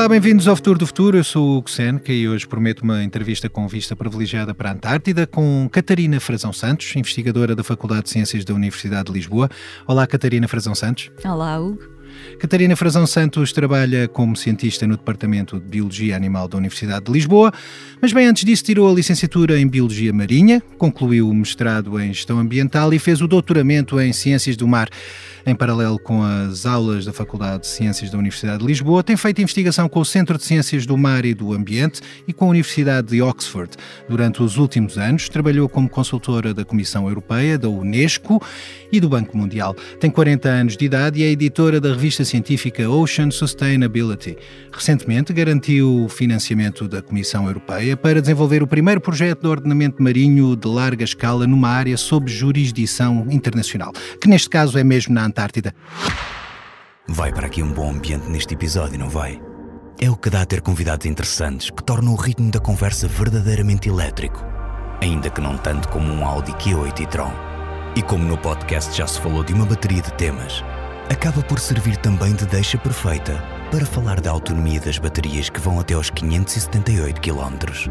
[0.00, 1.18] Olá, bem-vindos ao Futuro do Futuro.
[1.18, 4.72] Eu sou o Hugo Senca e hoje prometo uma entrevista com vista privilegiada para a
[4.72, 9.50] Antártida com Catarina Frazão Santos, investigadora da Faculdade de Ciências da Universidade de Lisboa.
[9.86, 11.10] Olá, Catarina Frazão Santos.
[11.22, 11.82] Olá, Hugo.
[12.38, 17.52] Catarina Frazão Santos trabalha como cientista no Departamento de Biologia Animal da Universidade de Lisboa,
[18.00, 22.38] mas bem antes disso tirou a licenciatura em Biologia Marinha, concluiu o mestrado em Gestão
[22.38, 24.88] Ambiental e fez o doutoramento em Ciências do Mar.
[25.46, 29.40] Em paralelo com as aulas da Faculdade de Ciências da Universidade de Lisboa, tem feito
[29.40, 33.08] investigação com o Centro de Ciências do Mar e do Ambiente e com a Universidade
[33.08, 33.70] de Oxford.
[34.08, 38.42] Durante os últimos anos, trabalhou como consultora da Comissão Europeia, da Unesco
[38.92, 39.74] e do Banco Mundial.
[39.98, 44.34] Tem 40 anos de idade e é editora da revista científica Ocean Sustainability.
[44.72, 50.56] Recentemente garantiu o financiamento da Comissão Europeia para desenvolver o primeiro projeto de ordenamento marinho
[50.56, 55.74] de larga escala numa área sob jurisdição internacional, que neste caso é mesmo na Antártida.
[57.06, 59.38] Vai para aqui um bom ambiente neste episódio, não vai?
[60.00, 63.90] É o que dá a ter convidados interessantes que tornam o ritmo da conversa verdadeiramente
[63.90, 64.42] elétrico,
[65.02, 67.32] ainda que não tanto como um Audi Q8 e-tron.
[67.94, 70.64] E como no podcast já se falou de uma bateria de temas,
[71.10, 75.80] acaba por servir também de deixa perfeita para falar da autonomia das baterias que vão
[75.80, 77.90] até aos 578 km.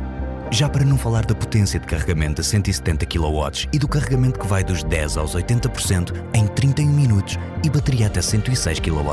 [0.52, 4.48] Já para não falar da potência de carregamento a 170 kW e do carregamento que
[4.48, 9.10] vai dos 10 aos 80% em 31 minutos e bateria até 106 kWh.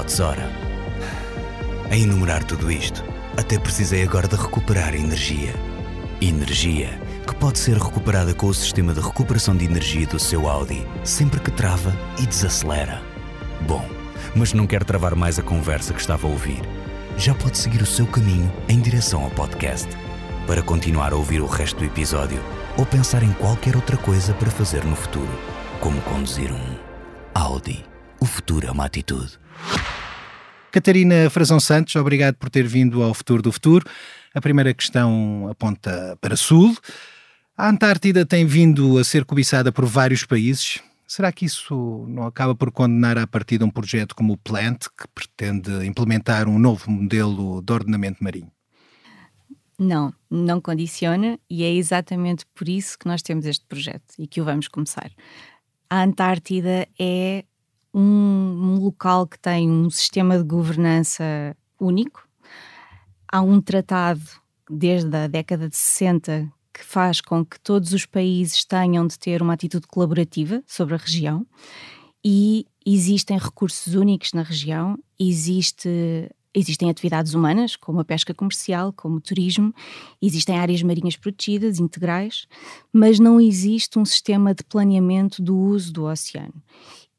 [1.91, 3.05] A enumerar tudo isto,
[3.37, 5.53] até precisei agora de recuperar energia.
[6.21, 10.87] Energia que pode ser recuperada com o sistema de recuperação de energia do seu Audi
[11.03, 13.03] sempre que trava e desacelera.
[13.67, 13.96] Bom,
[14.37, 16.61] mas não quero travar mais a conversa que estava a ouvir.
[17.17, 19.89] Já pode seguir o seu caminho em direção ao podcast
[20.47, 22.39] para continuar a ouvir o resto do episódio
[22.77, 25.41] ou pensar em qualquer outra coisa para fazer no futuro,
[25.81, 26.77] como conduzir um
[27.35, 27.85] Audi.
[28.21, 29.39] O futuro é uma atitude.
[30.71, 33.87] Catarina Frazão Santos, obrigado por ter vindo ao Futuro do Futuro.
[34.35, 36.77] A primeira questão aponta para Sul.
[37.57, 40.81] A Antártida tem vindo a ser cobiçada por vários países.
[41.07, 45.07] Será que isso não acaba por condenar à partida um projeto como o Plant, que
[45.15, 48.51] pretende implementar um novo modelo de ordenamento marinho?
[49.79, 54.41] Não, não condiciona e é exatamente por isso que nós temos este projeto e que
[54.41, 55.13] o vamos começar.
[55.89, 57.45] A Antártida é
[57.95, 62.27] um, um local que tem um sistema de governança único.
[63.31, 64.23] Há um tratado
[64.69, 69.41] desde a década de 60 que faz com que todos os países tenham de ter
[69.41, 71.47] uma atitude colaborativa sobre a região
[72.23, 75.89] e existem recursos únicos na região, existe,
[76.53, 79.73] existem atividades humanas, como a pesca comercial, como o turismo,
[80.21, 82.47] existem áreas marinhas protegidas, integrais,
[82.93, 86.61] mas não existe um sistema de planeamento do uso do oceano.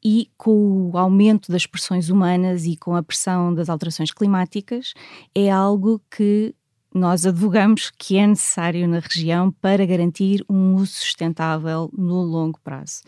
[0.04, 4.94] E com o aumento das pressões humanas e com a pressão das alterações climáticas,
[5.34, 6.54] é algo que
[6.98, 13.02] nós advogamos que é necessário na região para garantir um uso sustentável no longo prazo.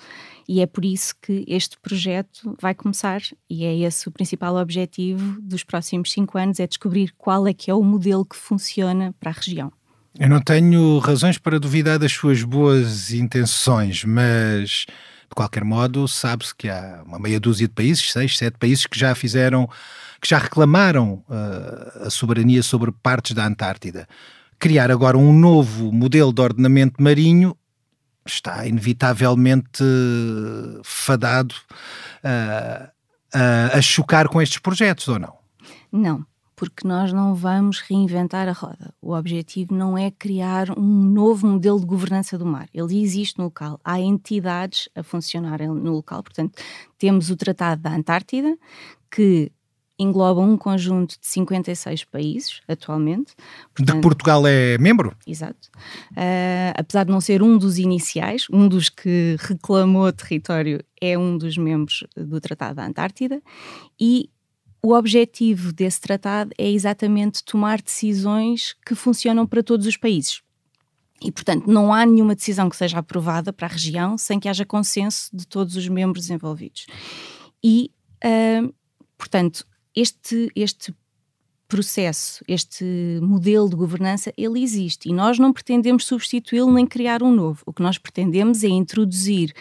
[0.48, 5.40] E é por isso que este projeto vai começar e é esse o principal objetivo
[5.40, 9.30] dos próximos cinco anos, é descobrir qual é que é o modelo que funciona para
[9.30, 9.72] a região.
[10.18, 14.86] Eu não tenho razões para duvidar das suas boas intenções, mas
[15.30, 18.98] de qualquer modo sabe-se que há uma meia dúzia de países, seis, sete países que
[18.98, 19.68] já fizeram
[20.20, 24.06] que já reclamaram uh, a soberania sobre partes da Antártida.
[24.58, 27.56] Criar agora um novo modelo de ordenamento marinho
[28.26, 29.82] está inevitavelmente
[30.84, 31.54] fadado
[32.22, 32.86] uh,
[33.34, 35.34] uh, a chocar com estes projetos, ou não?
[35.90, 38.92] Não, porque nós não vamos reinventar a roda.
[39.00, 42.68] O objetivo não é criar um novo modelo de governança do mar.
[42.74, 43.80] Ele existe no local.
[43.82, 46.22] Há entidades a funcionar no local.
[46.22, 46.62] Portanto,
[46.98, 48.56] temos o Tratado da Antártida,
[49.10, 49.50] que
[50.00, 53.34] engloba um conjunto de 56 países atualmente.
[53.74, 55.14] Portanto, de Portugal é membro?
[55.26, 55.68] Exato.
[56.12, 61.36] Uh, apesar de não ser um dos iniciais, um dos que reclamou território é um
[61.36, 63.42] dos membros do Tratado da Antártida
[64.00, 64.30] e
[64.82, 70.42] o objetivo desse tratado é exatamente tomar decisões que funcionam para todos os países.
[71.22, 74.64] E, portanto, não há nenhuma decisão que seja aprovada para a região sem que haja
[74.64, 76.86] consenso de todos os membros envolvidos.
[77.62, 77.90] E,
[78.24, 78.72] uh,
[79.18, 80.94] portanto, este, este
[81.68, 82.84] processo, este
[83.22, 87.62] modelo de governança, ele existe e nós não pretendemos substituí-lo nem criar um novo.
[87.64, 89.54] O que nós pretendemos é introduzir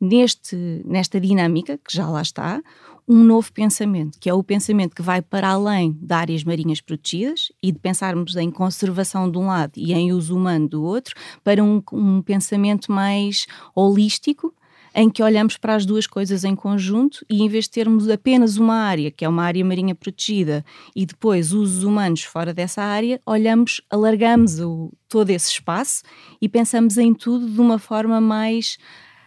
[0.00, 2.60] neste, nesta dinâmica, que já lá está,
[3.06, 7.52] um novo pensamento, que é o pensamento que vai para além de áreas marinhas protegidas
[7.62, 11.14] e de pensarmos em conservação de um lado e em uso humano do outro,
[11.44, 14.52] para um, um pensamento mais holístico
[14.94, 18.56] em que olhamos para as duas coisas em conjunto e em vez de termos apenas
[18.56, 23.20] uma área, que é uma área marinha protegida, e depois usos humanos fora dessa área,
[23.26, 26.02] olhamos, alargamos o, todo esse espaço
[26.40, 28.78] e pensamos em tudo de uma forma mais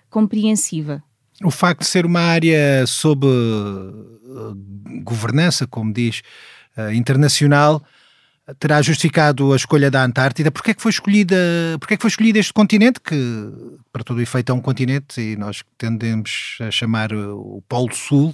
[0.09, 1.03] compreensiva.
[1.43, 4.55] O facto de ser uma área sob uh,
[5.03, 6.21] governança, como diz,
[6.77, 7.83] uh, internacional,
[8.59, 10.51] terá justificado a escolha da Antártida.
[10.51, 11.35] Porquê é que foi escolhida,
[11.79, 13.51] porquê é que foi escolhido este continente, que
[13.91, 18.33] para todo efeito é um continente e nós tendemos a chamar o Polo Sul,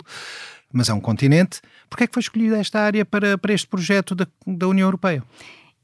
[0.74, 1.62] mas é um continente.
[1.90, 5.24] Porquê é que foi escolhida esta área para, para este projeto da, da União Europeia?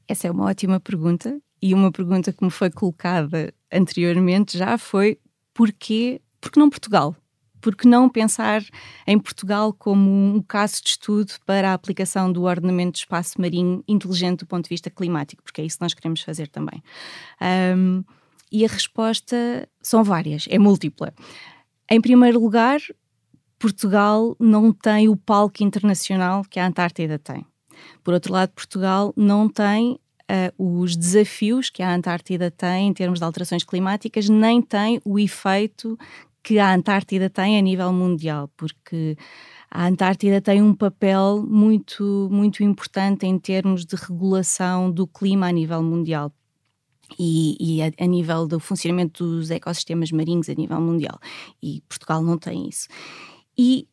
[0.06, 5.18] Essa é uma ótima pergunta e uma pergunta que me foi colocada anteriormente já foi
[5.52, 7.16] porquê, porque não Portugal?
[7.60, 8.62] Porque não pensar
[9.06, 13.82] em Portugal como um caso de estudo para a aplicação do ordenamento de espaço marinho
[13.86, 16.82] inteligente do ponto de vista climático, porque é isso que nós queremos fazer também.
[17.76, 18.04] Um,
[18.50, 21.12] e a resposta são várias, é múltipla.
[21.90, 22.80] Em primeiro lugar,
[23.58, 27.44] Portugal não tem o palco internacional que a Antártida tem.
[28.02, 29.98] Por outro lado, Portugal não tem
[30.30, 35.18] Uh, os desafios que a Antártida tem em termos de alterações climáticas, nem tem o
[35.18, 35.98] efeito
[36.48, 39.18] que a Antártida tem a nível mundial, porque
[39.70, 45.52] a Antártida tem um papel muito, muito importante em termos de regulação do clima a
[45.52, 46.32] nível mundial.
[47.18, 51.20] E, e a, a, nível do funcionamento dos ecossistemas marinhos a nível mundial.
[51.62, 52.88] E Portugal não tem isso.
[53.56, 53.86] E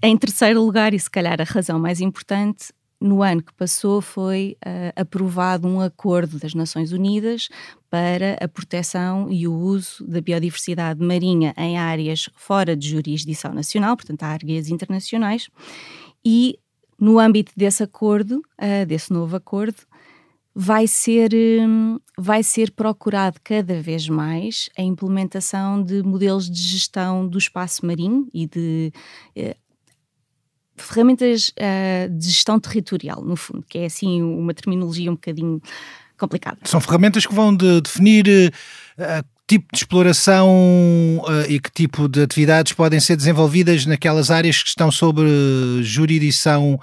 [0.00, 4.56] em terceiro lugar, e se calhar a razão mais importante, no ano que passou foi
[4.66, 7.48] uh, aprovado um acordo das Nações Unidas
[7.88, 13.96] para a proteção e o uso da biodiversidade marinha em áreas fora de jurisdição nacional,
[13.96, 15.48] portanto, áreas internacionais,
[16.24, 16.58] e
[16.98, 19.78] no âmbito desse acordo, uh, desse novo acordo,
[20.60, 27.28] vai ser, um, vai ser procurado cada vez mais a implementação de modelos de gestão
[27.28, 28.92] do espaço marinho e de
[29.36, 29.67] uh,
[30.84, 35.60] ferramentas uh, de gestão territorial, no fundo, que é assim uma terminologia um bocadinho
[36.18, 36.58] complicada.
[36.64, 38.52] São ferramentas que vão de definir
[38.98, 44.62] uh, tipo de exploração uh, e que tipo de atividades podem ser desenvolvidas naquelas áreas
[44.62, 45.22] que estão sob
[45.82, 46.78] jurisdição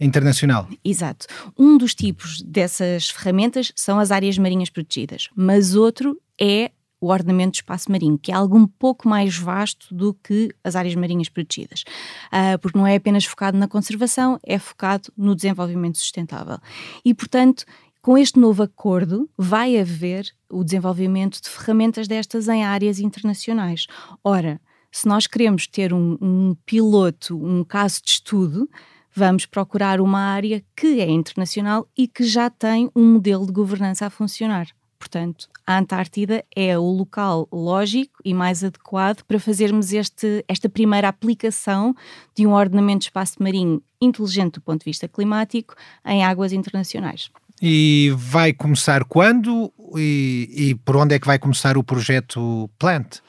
[0.00, 0.66] internacional.
[0.82, 1.26] Exato.
[1.58, 7.52] Um dos tipos dessas ferramentas são as áreas marinhas protegidas, mas outro é o ordenamento
[7.52, 11.28] do espaço marinho, que é algo um pouco mais vasto do que as áreas marinhas
[11.28, 11.82] protegidas,
[12.26, 16.58] uh, porque não é apenas focado na conservação, é focado no desenvolvimento sustentável.
[17.04, 17.64] E, portanto,
[18.02, 23.86] com este novo acordo, vai haver o desenvolvimento de ferramentas destas em áreas internacionais.
[24.24, 24.60] Ora,
[24.90, 28.68] se nós queremos ter um, um piloto, um caso de estudo,
[29.14, 34.06] vamos procurar uma área que é internacional e que já tem um modelo de governança
[34.06, 34.68] a funcionar.
[35.00, 41.08] Portanto, a Antártida é o local lógico e mais adequado para fazermos este, esta primeira
[41.08, 41.96] aplicação
[42.36, 45.74] de um ordenamento de espaço marinho inteligente do ponto de vista climático
[46.04, 47.30] em águas internacionais.
[47.62, 53.20] E vai começar quando e, e por onde é que vai começar o projeto Plant?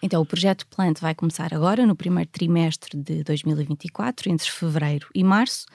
[0.00, 5.24] Então, o projeto Plant vai começar agora, no primeiro trimestre de 2024, entre fevereiro e
[5.24, 5.66] março,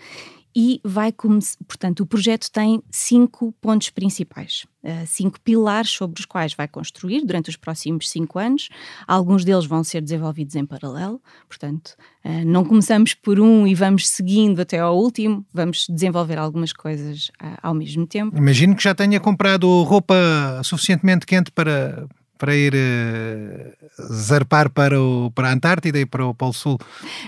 [0.55, 1.57] e vai começar.
[1.67, 7.25] Portanto, o projeto tem cinco pontos principais, uh, cinco pilares sobre os quais vai construir
[7.25, 8.69] durante os próximos cinco anos.
[9.07, 14.07] Alguns deles vão ser desenvolvidos em paralelo, portanto, uh, não começamos por um e vamos
[14.07, 18.37] seguindo até ao último, vamos desenvolver algumas coisas uh, ao mesmo tempo.
[18.37, 20.15] Imagino que já tenha comprado roupa
[20.63, 22.07] suficientemente quente para
[22.43, 26.77] para ir uh, zarpar para, o, para a Antártida e para o Polo Sul?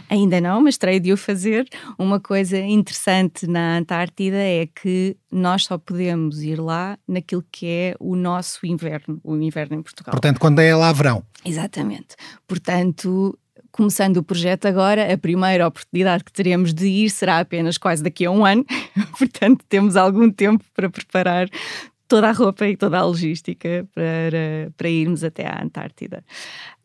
[0.10, 1.66] Ainda não, mas terei de o fazer.
[1.98, 7.96] Uma coisa interessante na Antártida é que nós só podemos ir lá naquilo que é
[7.98, 10.12] o nosso inverno, o inverno em Portugal.
[10.12, 11.24] Portanto, quando é lá verão.
[11.46, 12.18] Exatamente.
[12.46, 13.40] Portanto,
[13.72, 18.26] começando o projeto agora, a primeira oportunidade que teremos de ir será apenas quase daqui
[18.26, 18.66] a um ano,
[19.18, 21.48] portanto temos algum tempo para preparar
[22.08, 26.24] toda a roupa e toda a logística para, para irmos até à Antártida.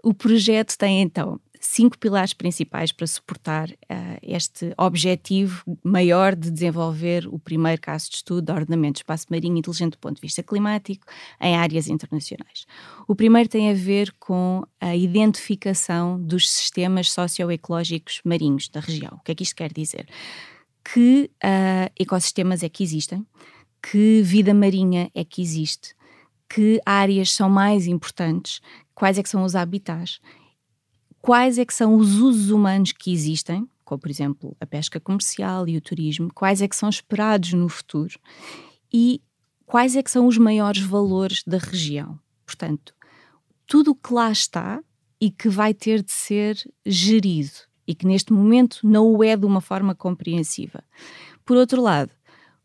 [0.02, 7.28] O projeto tem então cinco pilares principais para suportar uh, este objetivo maior de desenvolver
[7.28, 10.42] o primeiro caso de estudo de ordenamento de espaço marinho inteligente do ponto de vista
[10.42, 11.04] climático
[11.38, 12.64] em áreas internacionais.
[13.06, 19.12] O primeiro tem a ver com a identificação dos sistemas socioecológicos marinhos da região.
[19.12, 20.08] O que é que isto quer dizer?
[20.82, 23.26] Que uh, ecossistemas é que existem?
[23.82, 25.94] Que vida marinha é que existe,
[26.48, 28.60] que áreas são mais importantes,
[28.94, 30.20] quais é que são os habitats,
[31.20, 35.68] quais é que são os usos humanos que existem, como por exemplo a pesca comercial
[35.68, 38.18] e o turismo, quais é que são esperados no futuro?
[38.92, 39.20] E
[39.70, 42.18] quais é que são os maiores valores da região.
[42.44, 42.92] Portanto,
[43.68, 44.82] tudo o que lá está
[45.20, 47.52] e que vai ter de ser gerido
[47.86, 50.82] e que neste momento não o é de uma forma compreensiva.
[51.44, 52.10] Por outro lado,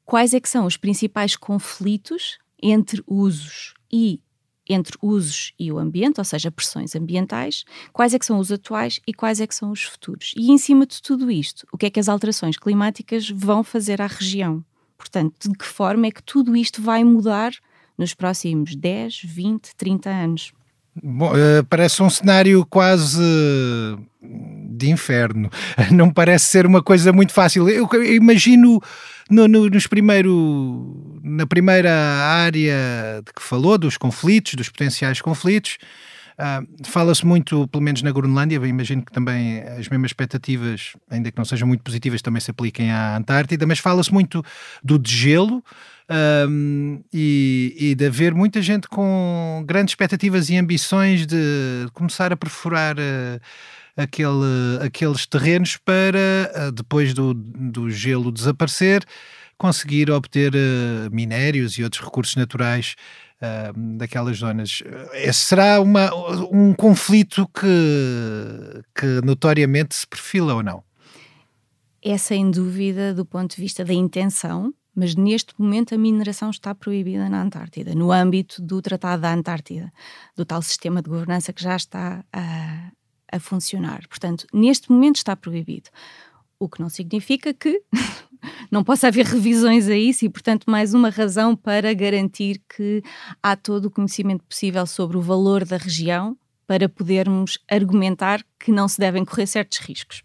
[0.05, 4.21] quais é que são os principais conflitos entre usos e
[4.67, 8.99] entre usos e o ambiente, ou seja, pressões ambientais, quais é que são os atuais
[9.05, 10.33] e quais é que são os futuros.
[10.35, 14.01] E em cima de tudo isto, o que é que as alterações climáticas vão fazer
[14.01, 14.63] à região?
[14.97, 17.51] Portanto, de que forma é que tudo isto vai mudar
[17.95, 20.51] nos próximos 10, 20, 30 anos?
[21.03, 23.21] Bom, uh, parece um cenário quase
[24.69, 25.49] de inferno.
[25.91, 27.69] Não parece ser uma coisa muito fácil.
[27.69, 28.81] Eu imagino
[29.29, 35.77] no, no, nos primeiro, na primeira área de que falou, dos conflitos, dos potenciais conflitos,
[36.39, 41.37] uh, fala-se muito, pelo menos na Groenlândia, imagino que também as mesmas expectativas, ainda que
[41.37, 44.43] não sejam muito positivas, também se apliquem à Antártida, mas fala-se muito
[44.83, 45.63] do degelo.
[46.07, 52.37] Um, e, e, de haver muita gente com grandes expectativas e ambições de começar a
[52.37, 53.41] perfurar uh,
[53.95, 59.03] aquele, aqueles terrenos para, uh, depois do, do gelo desaparecer,
[59.57, 62.95] conseguir obter uh, minérios e outros recursos naturais
[63.97, 64.81] daquelas zonas.
[65.13, 66.09] Esse será uma,
[66.51, 70.81] um conflito que, que notoriamente se perfila ou não?
[72.01, 76.73] É sem dúvida do ponto de vista da intenção mas neste momento a mineração está
[76.73, 79.91] proibida na Antártida, no âmbito do Tratado da Antártida,
[80.35, 82.91] do tal sistema de governança que já está a,
[83.35, 84.07] a funcionar.
[84.07, 85.89] Portanto, neste momento está proibido.
[86.59, 87.81] O que não significa que
[88.71, 93.03] não possa haver revisões a isso e, portanto, mais uma razão para garantir que
[93.41, 96.37] há todo o conhecimento possível sobre o valor da região
[96.67, 100.23] para podermos argumentar que não se devem correr certos riscos.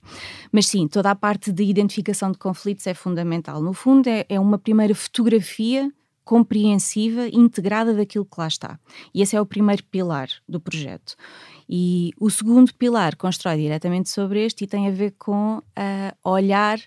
[0.51, 3.63] Mas sim, toda a parte de identificação de conflitos é fundamental.
[3.63, 5.93] No fundo, é, é uma primeira fotografia
[6.25, 8.79] compreensiva, integrada daquilo que lá está.
[9.13, 11.17] E esse é o primeiro pilar do projeto.
[11.73, 16.81] E o segundo pilar constrói diretamente sobre este e tem a ver com uh, olhar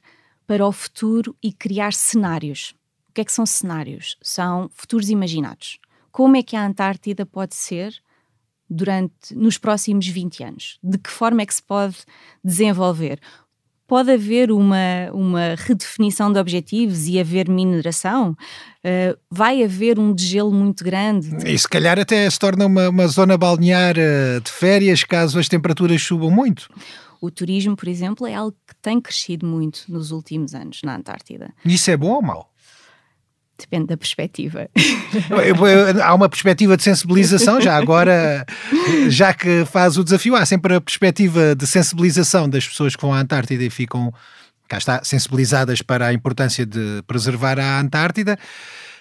[0.45, 2.75] para o futuro e criar cenários.
[3.09, 4.17] O que é que são cenários?
[4.21, 5.79] São futuros imaginados.
[6.11, 7.95] Como é que a Antártida pode ser
[8.69, 10.79] durante nos próximos 20 anos?
[10.83, 11.97] De que forma é que se pode
[12.43, 13.21] desenvolver?
[13.87, 18.31] Pode haver uma, uma redefinição de objetivos e haver mineração?
[18.31, 21.29] Uh, vai haver um degelo muito grande?
[21.45, 25.49] E se calhar até se torna uma, uma zona balnear uh, de férias caso as
[25.49, 26.69] temperaturas subam muito?
[27.21, 31.53] O turismo, por exemplo, é algo que tem crescido muito nos últimos anos na Antártida.
[31.63, 32.52] Isso é bom ou mau?
[33.63, 34.69] Depende da perspectiva.
[36.03, 38.45] Há uma perspectiva de sensibilização, já agora,
[39.07, 43.13] já que faz o desafio, há sempre a perspectiva de sensibilização das pessoas que vão
[43.13, 44.13] à Antártida e ficam,
[44.67, 48.37] cá está, sensibilizadas para a importância de preservar a Antártida.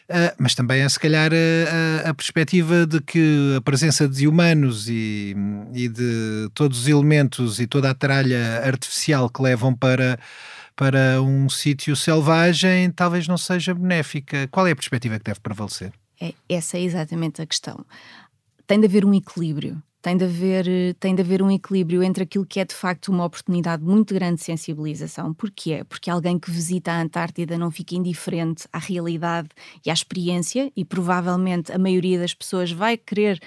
[0.09, 4.89] Uh, mas também é se calhar a, a, perspectiva de que a presença de humanos
[4.89, 5.35] e,
[5.73, 10.19] e de todos os elementos e toda a tralha artificial que levam para
[10.77, 14.49] para um sítio selvagem talvez não seja benéfica.
[14.49, 15.93] Qual é a perspectiva que deve prevalecer?
[16.21, 17.85] É, essa é exatamente a questão.
[18.67, 19.83] Tem de haver um equilíbrio.
[20.01, 23.25] Tem de, haver, tem de haver um equilíbrio entre aquilo que é de facto uma
[23.25, 25.33] oportunidade muito grande de sensibilização.
[25.33, 25.85] Porquê?
[25.89, 29.49] Porque alguém que visita a Antártida não fica indiferente à realidade
[29.87, 33.39] e à experiência, e provavelmente a maioria das pessoas vai querer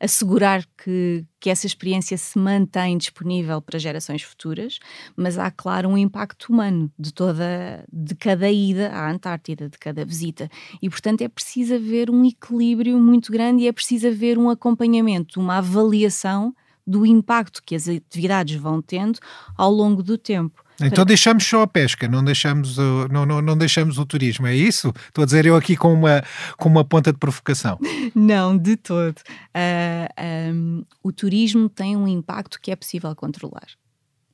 [0.00, 4.78] assegurar que, que essa experiência se mantém disponível para gerações futuras,
[5.16, 10.04] mas há, claro, um impacto humano de toda, de cada ida à Antártida, de cada
[10.04, 10.48] visita.
[10.80, 15.40] E, portanto, é preciso haver um equilíbrio muito grande e é preciso haver um acompanhamento,
[15.40, 16.54] uma avaliação
[16.86, 19.18] do impacto que as atividades vão tendo
[19.56, 20.64] ao longo do tempo.
[20.80, 24.54] Então deixamos só a pesca, não deixamos o, não, não, não deixamos o turismo, é
[24.54, 24.92] isso?
[25.08, 26.22] Estou a dizer eu aqui com uma,
[26.56, 27.78] com uma ponta de provocação.
[28.14, 29.18] Não, de todo.
[29.18, 33.66] Uh, ah, um, o turismo tem um impacto que é possível controlar.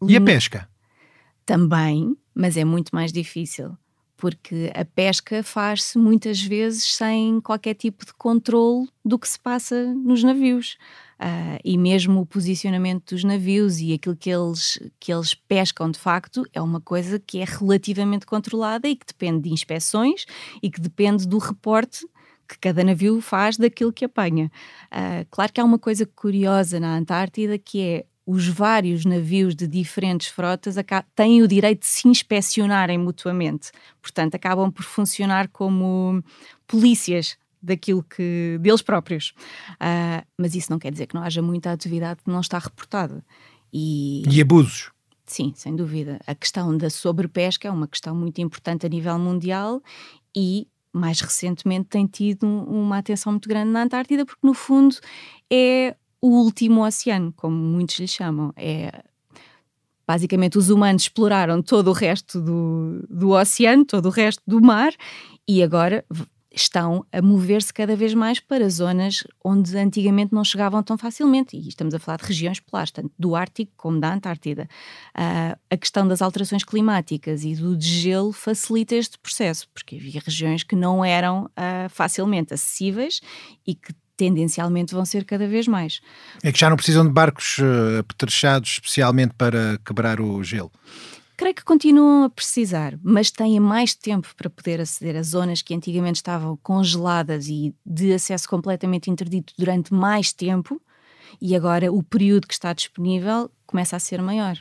[0.07, 0.69] E a pesca?
[1.47, 3.77] Também, mas é muito mais difícil
[4.25, 9.93] porque a pesca faz-se muitas vezes sem qualquer tipo de controle do que se passa
[9.93, 10.79] nos navios.
[11.21, 15.99] Uh, e mesmo o posicionamento dos navios e aquilo que eles, que eles pescam de
[15.99, 20.25] facto é uma coisa que é relativamente controlada e que depende de inspeções
[20.63, 22.07] e que depende do reporte
[22.49, 24.51] que cada navio faz daquilo que apanha.
[24.87, 29.67] Uh, claro que há uma coisa curiosa na Antártida que é os vários navios de
[29.67, 30.77] diferentes frotas
[31.15, 33.71] têm o direito de se inspecionarem mutuamente.
[34.01, 36.23] Portanto, acabam por funcionar como
[36.67, 39.35] polícias daquilo que deles próprios.
[39.73, 43.25] Uh, mas isso não quer dizer que não haja muita atividade que não está reportada.
[43.73, 44.91] E, e abusos.
[45.27, 46.21] Sim, sem dúvida.
[46.27, 49.83] A questão da sobrepesca é uma questão muito importante a nível mundial
[50.37, 54.97] e mais recentemente tem tido uma atenção muito grande na Antártida, porque no fundo
[55.51, 58.51] é o último oceano, como muitos lhe chamam.
[58.57, 59.05] É
[60.07, 64.95] basicamente os humanos exploraram todo o resto do, do oceano, todo o resto do mar,
[65.47, 66.03] e agora
[66.51, 71.59] estão a mover-se cada vez mais para zonas onde antigamente não chegavam tão facilmente.
[71.59, 74.67] E estamos a falar de regiões polares, tanto do Ártico como da Antártida.
[75.15, 80.63] Uh, a questão das alterações climáticas e do degelo facilita este processo, porque havia regiões
[80.63, 83.21] que não eram uh, facilmente acessíveis
[83.67, 86.01] e que tendencialmente vão ser cada vez mais.
[86.43, 90.71] É que já não precisam de barcos uh, apetrechados especialmente para quebrar o gelo.
[91.37, 95.75] Creio que continuam a precisar, mas têm mais tempo para poder aceder a zonas que
[95.75, 100.81] antigamente estavam congeladas e de acesso completamente interdito durante mais tempo,
[101.41, 104.57] e agora o período que está disponível começa a ser maior.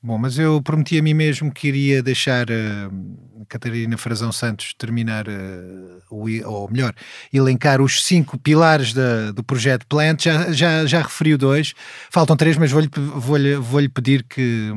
[0.00, 4.72] Bom, mas eu prometi a mim mesmo que iria deixar uh, a Catarina Frazão Santos
[4.78, 6.94] terminar, uh, o, ou melhor,
[7.32, 10.22] elencar os cinco pilares da, do projeto Plant.
[10.22, 11.74] Já, já, já referiu dois,
[12.10, 14.70] faltam três, mas vou-lhe vou -lhe, vou -lhe pedir que,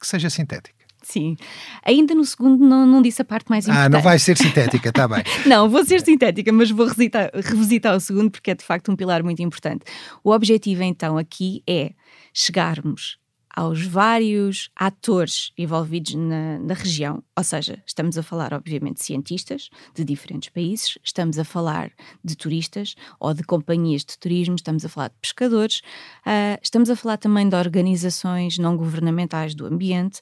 [0.00, 0.74] que seja sintética.
[1.00, 1.36] Sim.
[1.84, 3.86] Ainda no segundo não, não disse a parte mais importante.
[3.86, 5.22] Ah, não vai ser sintética, está bem.
[5.46, 8.96] não, vou ser sintética, mas vou revisitar, revisitar o segundo porque é de facto um
[8.96, 9.84] pilar muito importante.
[10.24, 11.92] O objetivo então aqui é
[12.34, 13.18] chegarmos
[13.56, 19.70] aos vários atores envolvidos na, na, região, ou seja, estamos a falar, obviamente, de cientistas
[19.94, 21.90] de diferentes países, estamos a falar
[22.22, 25.78] de turistas ou de companhias de turismo, estamos a falar de pescadores,
[26.26, 30.20] uh, estamos a falar também de organizações não governamentais do ambiente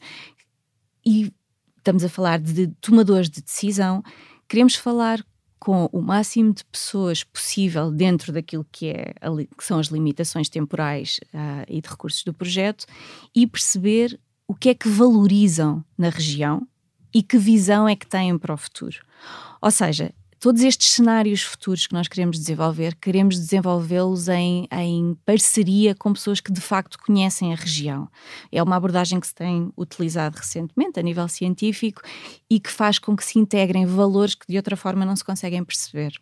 [1.05, 1.33] e
[1.77, 4.01] estamos a falar de tomadores de decisão.
[4.49, 5.25] Queremos falar
[5.59, 9.15] com o máximo de pessoas possível dentro daquilo que, é,
[9.57, 12.87] que são as limitações temporais uh, e de recursos do projeto
[13.35, 16.67] e perceber o que é que valorizam na região
[17.15, 18.99] e que visão é que têm para o futuro.
[19.63, 20.13] Ou seja,
[20.45, 26.39] todos estes cenários futuros que nós queremos desenvolver, queremos desenvolvê-los em, em, parceria com pessoas
[26.39, 28.11] que de facto conhecem a região.
[28.53, 32.03] É uma abordagem que se tem utilizado recentemente a nível científico
[32.51, 35.65] e que faz com que se integrem valores que de outra forma não se conseguem
[35.65, 36.13] perceber.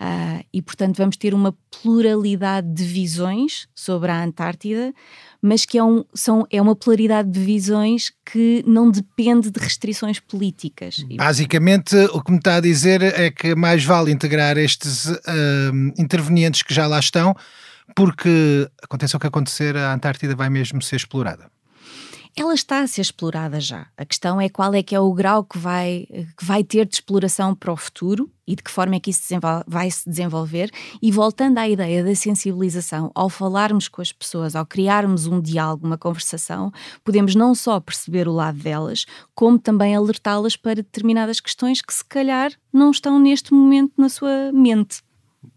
[0.00, 4.94] Uh, e, portanto, vamos ter uma pluralidade de visões sobre a Antártida,
[5.42, 10.18] mas que é, um, são, é uma pluralidade de visões que não depende de restrições
[10.18, 11.04] políticas.
[11.16, 16.62] Basicamente, o que me está a dizer é que mais vale integrar estes uh, intervenientes
[16.62, 17.36] que já lá estão,
[17.94, 21.50] porque aconteça o que acontecer, a Antártida vai mesmo ser explorada
[22.36, 23.86] ela está a ser explorada já.
[23.96, 26.94] A questão é qual é que é o grau que vai, que vai ter de
[26.94, 29.22] exploração para o futuro e de que forma é que isso
[29.66, 30.70] vai se desenvolver.
[31.00, 35.86] E voltando à ideia da sensibilização, ao falarmos com as pessoas, ao criarmos um diálogo,
[35.86, 36.72] uma conversação,
[37.04, 42.04] podemos não só perceber o lado delas, como também alertá-las para determinadas questões que se
[42.04, 45.02] calhar não estão neste momento na sua mente.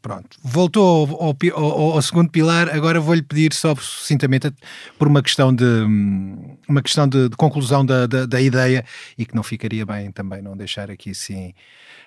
[0.01, 2.69] Pronto, voltou ao, ao, ao, segundo pilar.
[2.73, 4.49] Agora vou-lhe pedir só sucintamente
[4.97, 5.65] por uma questão de
[6.69, 8.85] uma questão de, de conclusão da, da, da, ideia
[9.17, 11.53] e que não ficaria bem também não deixar aqui assim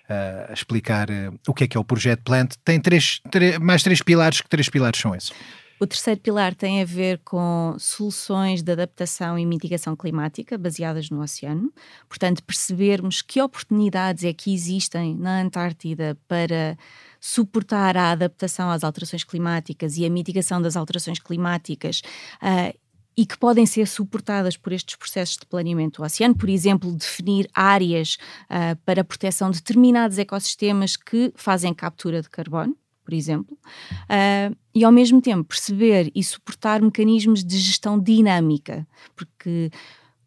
[0.09, 2.55] uh, explicar uh, o que é que é o projeto Plant.
[2.65, 4.41] Tem três, três, mais três pilares.
[4.41, 5.33] Que três pilares são esses?
[5.79, 11.21] O terceiro pilar tem a ver com soluções de adaptação e mitigação climática baseadas no
[11.21, 11.71] oceano.
[12.09, 16.79] Portanto, percebermos que oportunidades é que existem na Antártida para
[17.27, 22.01] suportar a adaptação às alterações climáticas e a mitigação das alterações climáticas.
[22.41, 22.77] Uh,
[23.19, 27.49] e que podem ser suportadas por estes processos de planeamento do oceano, por exemplo, definir
[27.55, 34.57] áreas uh, para proteção de determinados ecossistemas que fazem captura de carbono por exemplo, uh,
[34.75, 38.85] e ao mesmo tempo perceber e suportar mecanismos de gestão dinâmica,
[39.15, 39.71] porque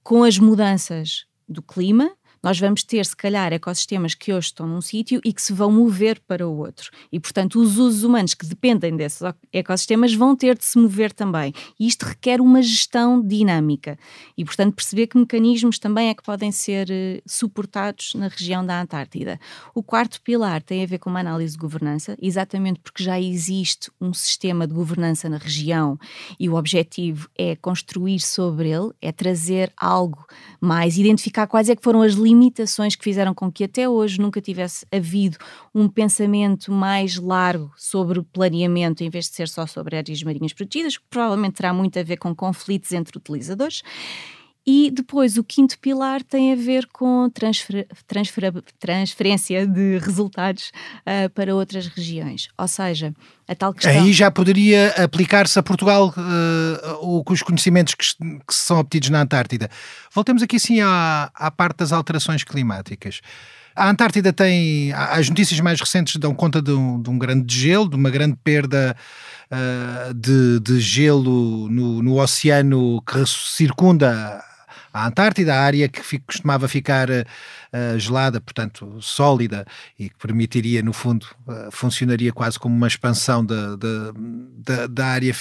[0.02, 2.10] com as mudanças do clima
[2.42, 5.72] nós vamos ter, se calhar, ecossistemas que hoje estão num sítio e que se vão
[5.72, 6.92] mover para o outro.
[7.12, 9.22] E, portanto, os usos humanos que dependem desses
[9.52, 11.54] ecossistemas vão ter de se mover também.
[11.80, 13.98] E isto requer uma gestão dinâmica.
[14.38, 18.82] E, portanto, perceber que mecanismos também é que podem ser uh, suportados na região da
[18.82, 19.40] Antártida.
[19.74, 23.92] O quarto pilar tem a ver com uma análise de governança, exatamente porque já existe
[24.00, 25.98] um sistema de governança na região
[26.40, 30.26] e o objetivo é construir sobre ele, é trazer algo
[30.60, 34.40] mais, identificar quais é que foram as limitações que fizeram com que até hoje nunca
[34.40, 35.38] tivesse havido
[35.74, 40.54] um pensamento mais largo sobre o planeamento, em vez de ser só sobre áreas marinhas
[40.54, 43.82] protegidas, que provavelmente terá muito a ver com conflitos entre utilizadores.
[44.68, 51.30] E depois o quinto pilar tem a ver com transfer, transfer, transferência de resultados uh,
[51.32, 52.50] para outras regiões.
[52.58, 53.14] Ou seja,
[53.48, 53.92] a tal questão.
[53.92, 59.70] Aí já poderia aplicar-se a Portugal uh, os conhecimentos que, que, são obtidos na Antártida.
[60.14, 63.22] Voltemos aqui sim à, à parte das alterações climáticas.
[63.76, 64.92] A Antártida tem.
[64.94, 68.38] As notícias mais recentes dão conta de um, de um grande gelo, de uma grande
[68.44, 68.96] perda
[69.50, 74.44] uh, de, de, gelo no, no oceano que circunda
[74.94, 79.66] a Antártida, a área que fico, costumava ficar uh, gelada, portanto sólida,
[79.98, 83.76] e que permitiria, no fundo, uh, funcionaria quase como uma expansão da,
[84.88, 85.36] da, área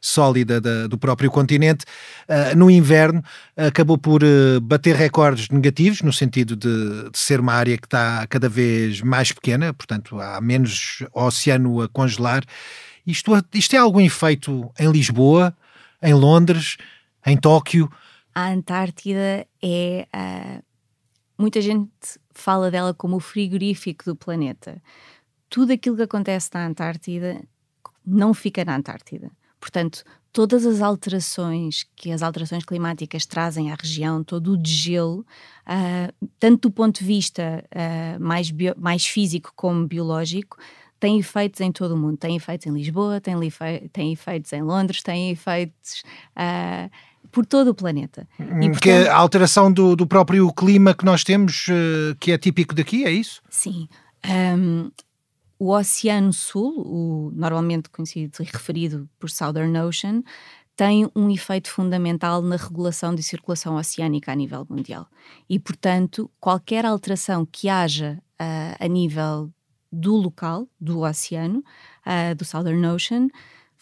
[0.00, 1.84] sólida da, do próprio continente,
[2.28, 3.22] uh, no inverno
[3.56, 4.22] acabou por
[4.62, 9.32] bater recordes negativos, no sentido de, de, ser uma área que está cada vez mais
[9.32, 12.42] pequena, portanto há menos oceano a congelar.
[13.06, 15.54] Isto, isto é algum efeito em Lisboa,
[16.02, 16.76] em Londres,
[17.26, 17.90] em Tóquio?
[18.34, 20.06] A Antártida é.
[20.14, 20.62] Uh,
[21.38, 21.90] muita gente
[22.32, 24.82] fala dela como o frigorífico do planeta.
[25.48, 27.42] Tudo aquilo que acontece na Antártida
[28.04, 29.30] não fica na Antártida.
[29.58, 35.20] Portanto, todas as alterações que as alterações climáticas trazem à região, todo o degelo,
[35.66, 40.56] uh, tanto do ponto de vista uh, mais, bio, mais físico como biológico,
[40.98, 42.18] tem efeitos em todo o mundo.
[42.18, 43.34] Tem efeitos em Lisboa, tem,
[43.90, 46.02] tem efeitos em Londres, tem efeitos.
[46.36, 46.90] Uh,
[47.30, 48.26] por todo o planeta.
[48.38, 52.14] E, hum, portanto, que é a alteração do, do, próprio clima que nós temos, uh,
[52.18, 53.42] que é típico daqui, é isso?
[53.48, 53.88] Sim.
[54.26, 54.90] Um,
[55.58, 60.22] o Oceano Sul, o, normalmente conhecido e referido por Southern Ocean,
[60.74, 65.06] tem um efeito fundamental na regulação de circulação oceânica a nível mundial.
[65.46, 69.50] E, portanto, qualquer alteração que haja uh, a nível
[69.92, 71.62] do local, do oceano,
[72.06, 73.28] uh, do Southern Ocean,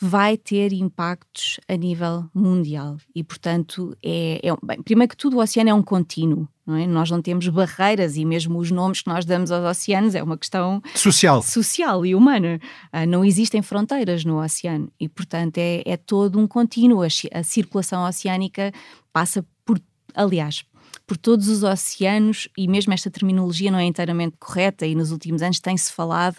[0.00, 2.98] vai ter impactos a nível mundial.
[3.14, 6.48] E, portanto, é, é bem, primeiro que tudo, o oceano é um contínuo.
[6.64, 6.86] Não é?
[6.86, 10.36] Nós não temos barreiras e mesmo os nomes que nós damos aos oceanos é uma
[10.36, 12.60] questão social, social e humana.
[12.92, 17.02] Ah, não existem fronteiras no oceano e, portanto, é, é todo um contínuo.
[17.02, 18.70] A, a circulação oceânica
[19.12, 19.80] passa por,
[20.14, 20.62] aliás,
[21.06, 25.42] por todos os oceanos e mesmo esta terminologia não é inteiramente correta e nos últimos
[25.42, 26.36] anos tem-se falado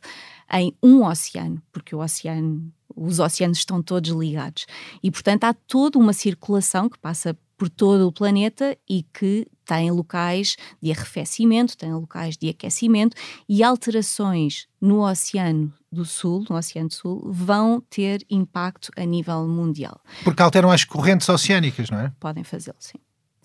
[0.51, 4.65] em um oceano, porque o oceano os oceanos estão todos ligados.
[5.01, 9.91] E, portanto, há toda uma circulação que passa por todo o planeta e que tem
[9.91, 13.15] locais de arrefecimento, tem locais de aquecimento
[13.47, 19.99] e alterações no Oceano do Sul, no Oceano Sul, vão ter impacto a nível mundial.
[20.23, 22.13] Porque alteram as correntes oceânicas, não é?
[22.19, 22.97] Podem fazê-lo, sim.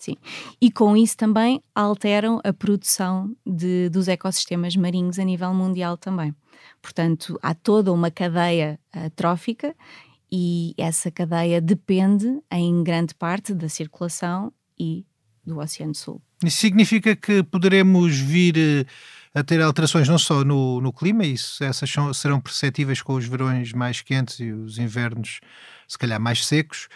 [0.05, 0.17] Sim.
[0.61, 6.35] E com isso também alteram a produção de, dos ecossistemas marinhos a nível mundial também.
[6.79, 9.75] Portanto, há toda uma cadeia uh, trófica
[10.31, 15.03] e essa cadeia depende em grande parte da circulação e
[15.43, 16.21] do Oceano Sul.
[16.43, 18.85] Isso significa que poderemos vir eh,
[19.33, 23.25] a ter alterações não só no, no clima, isso, essas são, serão perceptíveis com os
[23.25, 25.39] verões mais quentes e os invernos
[25.87, 26.87] se calhar mais secos,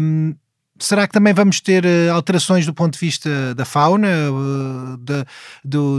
[0.00, 0.34] um,
[0.82, 5.24] Será que também vamos ter uh, alterações do ponto de vista da fauna, uh, da,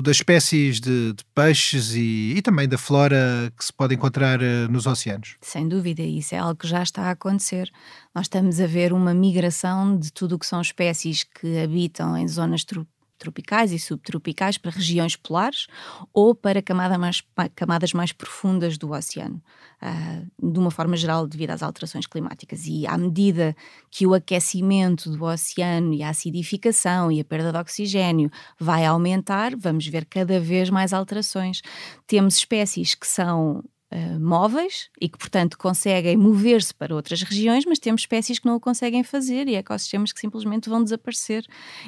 [0.02, 4.70] das espécies de, de peixes e, e, também da flora que se pode encontrar uh,
[4.70, 5.38] nos oceanos?
[5.42, 7.72] Sem dúvida, isso é algo que já está a acontecer.
[8.14, 12.28] Nós estamos a ver uma migração de tudo o que são espécies que habitam em
[12.28, 12.66] zonas
[13.24, 15.68] tropicais e subtropicais para regiões polares
[16.14, 17.24] ou para camada mais,
[17.56, 19.42] camadas mais profundas do oceano,
[19.82, 22.66] uh, de uma forma geral devido às alterações climáticas.
[22.66, 23.56] E à medida
[23.90, 29.56] que o aquecimento do oceano e a acidificação e a perda de oxigênio vai aumentar,
[29.56, 31.62] vamos ver cada vez mais alterações.
[32.06, 37.80] Temos espécies que são uh, móveis e que, portanto, conseguem mover-se para outras regiões, mas
[37.80, 41.46] temos espécies que não o conseguem fazer e ecossistemas que simplesmente vão desaparecer.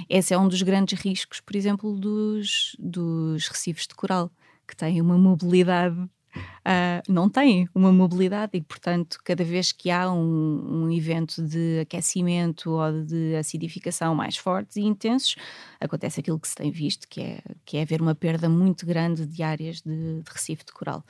[0.10, 4.32] Esse é um dos grandes riscos, por exemplo, dos, dos recifes de coral,
[4.68, 10.12] que têm uma mobilidade uh, não têm uma mobilidade e, portanto, cada vez que há
[10.12, 15.36] um, um, evento de aquecimento ou de acidificação mais fortes e intensos,
[15.80, 19.26] acontece aquilo que se tem visto, que é, que é haver uma perda muito grande
[19.26, 21.04] de áreas de, de recife de coral.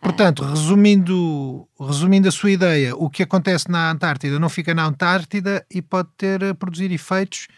[0.00, 4.86] Portanto, uh, resumindo, resumindo a sua ideia, o que acontece na Antártida não fica na
[4.86, 7.48] Antártida e pode ter a produzir efeitos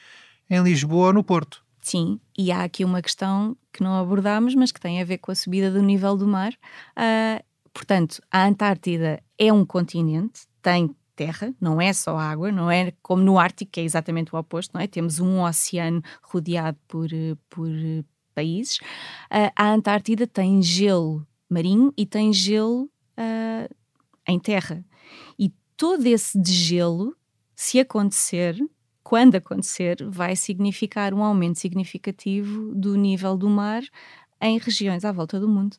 [0.49, 1.62] em Lisboa ou no Porto.
[1.83, 5.33] Sim, e há aqui uma questão que não abordámos, mas que tem a ver com
[5.33, 6.53] a subida do nível do mar.
[6.97, 12.93] Uh, portanto, a Antártida é um continente, tem terra, não é só água, não é
[13.03, 14.87] como no Ártico, que é exatamente o oposto, não é?
[14.87, 17.09] Temos um oceano rodeado por,
[17.51, 17.69] por
[18.33, 18.77] países.
[18.77, 22.85] Uh, a Antártida tem gelo marinho e tem gelo
[23.19, 23.75] uh,
[24.29, 24.85] em terra.
[25.37, 27.17] E todo esse degelo,
[27.57, 28.57] se acontecer,
[29.13, 33.83] quando acontecer, vai significar um aumento significativo do nível do mar
[34.41, 35.77] em regiões à volta do mundo.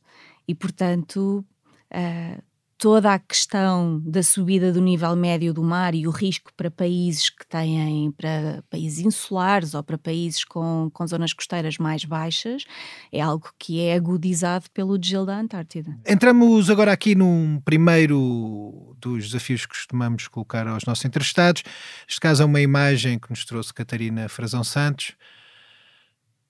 [0.48, 1.44] E, portanto,
[1.92, 2.44] uh,
[2.84, 7.30] toda a questão da subida do nível médio do mar e o risco para países
[7.30, 12.66] que têm, para países insulares ou para países com, com zonas costeiras mais baixas,
[13.10, 15.98] é algo que é agudizado pelo degelo da Antártida.
[16.06, 21.64] Entramos agora aqui num primeiro dos desafios que costumamos colocar aos nossos entrevistados.
[22.06, 25.16] Neste caso é uma imagem que nos trouxe Catarina Frazão Santos.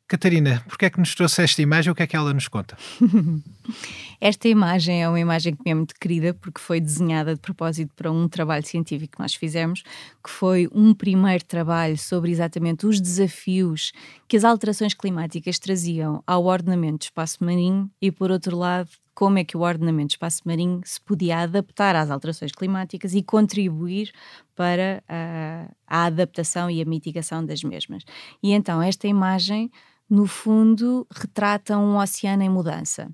[0.08, 1.92] Catarina, porquê é que nos trouxe esta imagem?
[1.92, 2.78] O que é que ela nos conta?
[4.20, 7.92] esta imagem é uma imagem que me é muito querida porque foi desenhada de propósito
[7.96, 9.82] para um trabalho científico que nós fizemos,
[10.24, 13.92] que foi um primeiro trabalho sobre exatamente os desafios
[14.28, 19.38] que as alterações climáticas traziam ao ordenamento do espaço marinho e, por outro lado, como
[19.38, 24.12] é que o ordenamento do espaço marinho se podia adaptar às alterações climáticas e contribuir
[24.56, 28.04] para a, a adaptação e a mitigação das mesmas.
[28.42, 29.72] E então esta imagem
[30.10, 33.10] no fundo, retrata um oceano em mudança.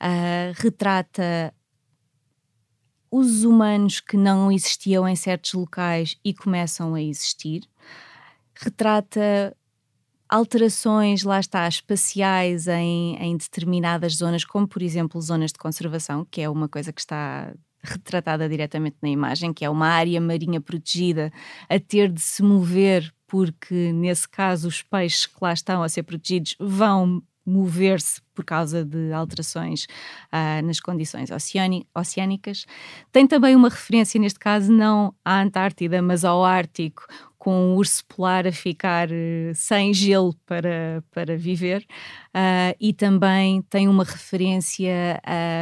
[0.00, 1.52] Uh, retrata
[3.10, 7.62] os humanos que não existiam em certos locais e começam a existir.
[8.54, 9.56] Retrata
[10.34, 16.40] alterações, lá está, espaciais em, em determinadas zonas, como por exemplo zonas de conservação, que
[16.40, 21.32] é uma coisa que está retratada diretamente na imagem, que é uma área marinha protegida
[21.68, 26.02] a ter de se mover porque nesse caso os peixes que lá estão a ser
[26.02, 29.84] protegidos vão mover-se por causa de alterações
[30.32, 31.30] uh, nas condições
[31.94, 32.64] oceânicas.
[33.12, 37.06] Tem também uma referência, neste caso, não à Antártida, mas ao Ártico,
[37.44, 41.86] com o urso polar a ficar uh, sem gelo para, para viver.
[42.34, 45.20] Uh, e também tem uma referência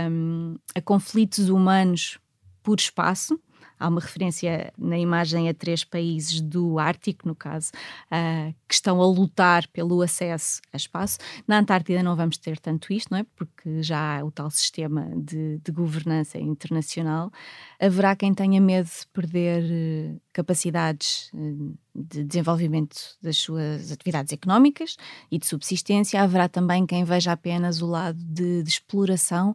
[0.09, 2.21] um, a conflitos humanos
[2.62, 3.37] por espaço
[3.83, 7.73] há uma referência na imagem a três países do Ártico, no caso,
[8.07, 11.18] uh, que estão a lutar pelo acesso a espaço.
[11.47, 13.27] Na Antártida não vamos ter tanto isto, não é?
[13.35, 17.33] Porque já há o tal sistema de, de governança internacional.
[17.81, 24.97] Haverá quem tenha medo de perder uh, capacidades uh, de desenvolvimento das suas atividades económicas
[25.31, 26.23] e de subsistência.
[26.23, 29.53] Haverá também quem veja apenas o lado de, de exploração.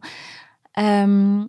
[0.76, 1.48] Um,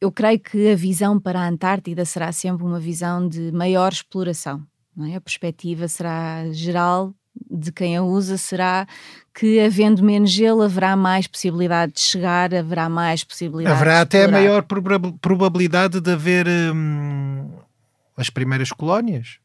[0.00, 4.62] eu creio que a visão para a Antártida será sempre uma visão de maior exploração.
[5.10, 5.16] É?
[5.16, 7.14] A perspectiva será geral
[7.50, 8.86] de quem a usa será
[9.34, 14.64] que, havendo menos gelo, haverá mais possibilidade de chegar, haverá mais possibilidade Haverá até maior
[15.20, 17.50] probabilidade de haver hum,
[18.16, 19.38] as primeiras colónias.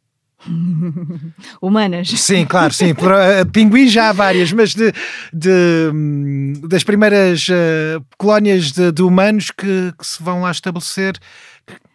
[1.61, 2.09] Humanas.
[2.09, 2.91] Sim, claro, sim.
[2.91, 4.91] Uh, pinguins já há várias, mas de,
[5.33, 11.17] de hum, das primeiras uh, colónias de, de humanos que, que, se vão lá estabelecer.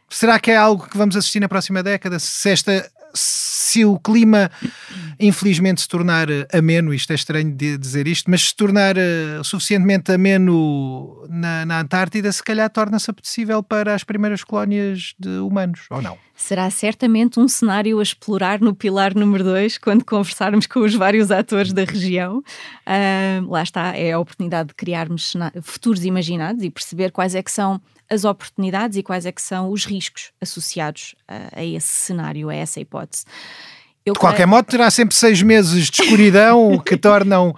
[0.09, 2.19] Será que é algo que vamos assistir na próxima década?
[2.19, 4.51] Se esta se o clima
[5.19, 10.13] infelizmente se tornar ameno, isto é estranho de dizer isto, mas se tornar uh, suficientemente
[10.13, 16.03] ameno na, na Antártida, se calhar torna-se apetecível para as primeiras colónias de humanos, ou
[16.03, 16.19] não?
[16.35, 21.31] Será certamente um cenário a explorar no pilar número 2, quando conversarmos com os vários
[21.31, 22.39] atores da região.
[22.39, 27.51] Uh, lá está, é a oportunidade de criarmos futuros imaginados e perceber quais é que
[27.51, 32.49] são as oportunidades e quais é que são os riscos associados a, a esse cenário,
[32.49, 33.25] a essa hipótese.
[34.07, 34.51] Eu de qualquer creio...
[34.51, 37.53] modo, terá sempre seis meses de escuridão que tornam,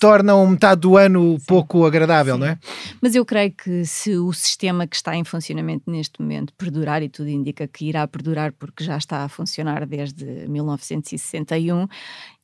[0.00, 1.44] tornam metade do ano Sim.
[1.46, 2.40] pouco agradável, Sim.
[2.40, 2.58] não é?
[3.02, 7.10] Mas eu creio que se o sistema que está em funcionamento neste momento perdurar, e
[7.10, 11.86] tudo indica que irá perdurar porque já está a funcionar desde 1961,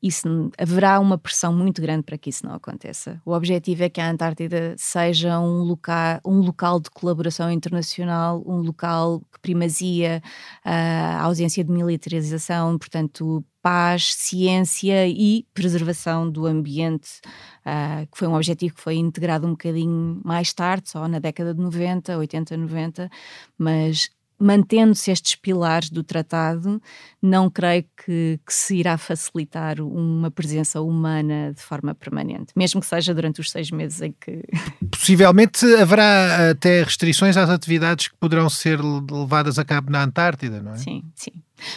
[0.06, 3.20] isso, haverá uma pressão muito grande para que isso não aconteça.
[3.24, 8.58] O objetivo é que a Antártida seja um local, um local de colaboração internacional, um
[8.58, 10.22] local que primazia
[10.64, 17.20] a ausência de militarização, portanto, paz, ciência e preservação do ambiente,
[17.66, 21.52] uh, que foi um objetivo que foi integrado um bocadinho mais tarde, só na década
[21.52, 23.10] de 90, 80, 90,
[23.58, 24.08] mas
[24.38, 26.81] mantendo-se estes pilares do tratado,
[27.22, 32.87] não creio que, que, se irá facilitar uma presença humana de forma permanente, mesmo que
[32.87, 34.42] seja durante os seis meses em que.
[34.90, 40.72] Possivelmente haverá até restrições às atividades que poderão ser levadas a cabo na Antártida, não
[40.72, 40.77] é?
[40.77, 41.33] Sim, sim.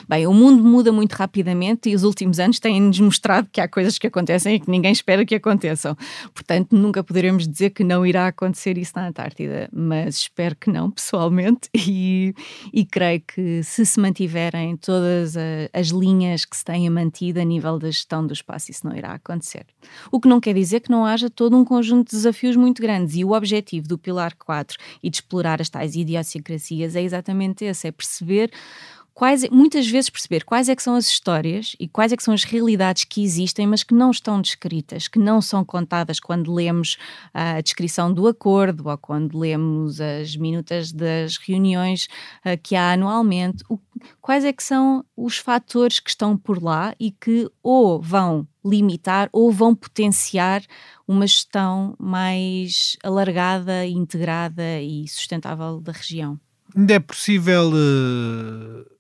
[0.08, 3.98] Bem, o mundo muda muito rapidamente e os últimos anos têm-nos mostrado que há coisas
[3.98, 5.96] que acontecem e que ninguém espera que aconteçam.
[6.34, 10.92] Portanto, nunca poderemos dizer que não irá acontecer isso na Antártida, mas espero que não,
[10.92, 12.34] pessoalmente, e,
[12.74, 15.36] e creio que se se mantiverem todas
[15.74, 19.14] as linhas que se têm mantido a nível da gestão do espaço, isso não irá
[19.14, 19.66] acontecer.
[20.12, 23.16] O que não quer dizer que não haja todo um conjunto de desafios muito grandes
[23.16, 27.88] e o objetivo do Pilar 4 e de explorar as tais idiosincrasias é exatamente esse,
[27.88, 28.52] é perceber
[29.20, 32.34] quais, muitas vezes perceber quais é que são as histórias e quais é que são
[32.34, 36.98] as realidades que existem, mas que não estão descritas, que não são contadas quando lemos
[37.34, 42.08] a descrição do acordo ou quando lemos as minutas das reuniões
[42.46, 43.62] uh, que há anualmente.
[44.22, 49.28] Quais é que são os fatores que estão por lá e que ou vão limitar
[49.34, 50.64] ou vão potenciar
[51.06, 56.40] uma gestão mais alargada, integrada e sustentável da região.
[56.74, 58.99] Ainda é possível uh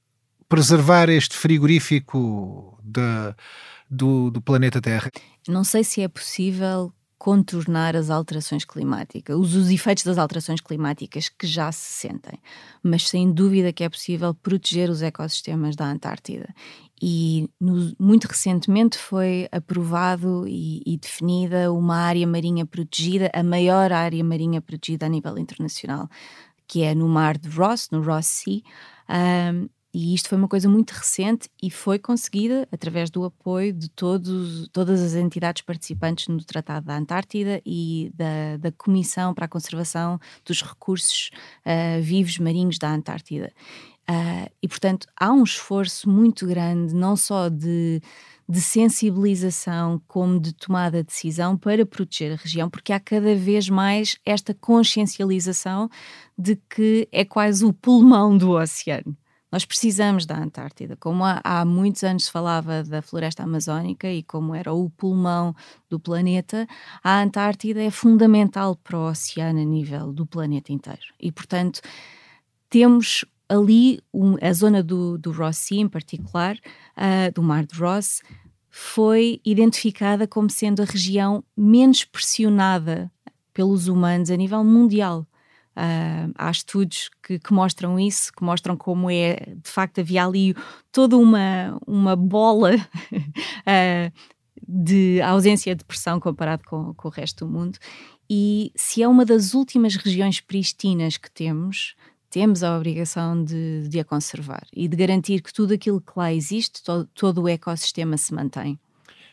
[0.49, 3.35] preservar este frigorífico da,
[3.89, 5.12] do, do planeta Terra?
[5.47, 11.27] Não sei se é possível contornar as alterações climáticas, os, os, efeitos das alterações climáticas
[11.27, 12.39] que já se sentem,
[12.81, 16.47] mas sem dúvida que é possível proteger os ecossistemas da Antártida.
[17.01, 23.91] E no, muito recentemente foi aprovado e, e, definida uma área marinha protegida, a maior
[23.91, 26.09] área marinha protegida a nível internacional,
[26.65, 28.62] que é no mar de Ross, no Ross Sea.
[29.09, 33.89] Um, e isto foi uma coisa muito recente e foi conseguida através do apoio de
[33.89, 39.47] todos, todas as entidades participantes no Tratado da Antártida e da, da Comissão para a
[39.47, 41.32] Conservação dos Recursos
[41.65, 43.52] uh, Vivos Marinhos da Antártida.
[44.08, 48.02] Uh, e, portanto, há um esforço muito grande, não só de,
[48.47, 53.69] de sensibilização como de tomada de decisão para proteger a região, porque há cada vez
[53.69, 55.89] mais esta consciencialização
[56.38, 59.15] de que é quase o pulmão do oceano.
[59.51, 60.95] Nós precisamos da Antártida.
[60.95, 65.55] Como há, há, muitos anos se falava da floresta amazónica e como era o pulmão
[65.89, 66.67] do planeta,
[67.03, 71.01] a Antártida é fundamental para o oceano a nível do planeta inteiro.
[71.19, 71.81] E, portanto,
[72.69, 77.75] temos ali um, a zona do, do Ross Sea, em particular, uh, do Mar de
[77.75, 78.21] Ross,
[78.69, 83.12] foi identificada como sendo a região menos pressionada
[83.51, 85.25] pelos humanos a nível mundial.
[85.79, 90.53] Uh, há estudos que, que, mostram isso, que mostram como é, de facto, havia ali
[90.91, 94.11] toda uma, uma bola uh,
[94.67, 97.79] de ausência de pressão comparado com, com, o resto do mundo.
[98.29, 101.95] E se é uma das últimas regiões pristinas que temos,
[102.29, 106.33] temos a obrigação de, de a conservar e de garantir que tudo aquilo que lá
[106.33, 108.77] existe, todo, todo o ecossistema se mantém.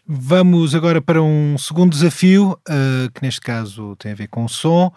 [0.06, 4.48] Vamos agora para um segundo desafio, uh, que neste caso tem a ver com o
[4.48, 4.92] som.